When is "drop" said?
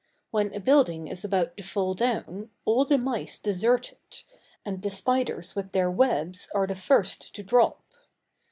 7.43-7.83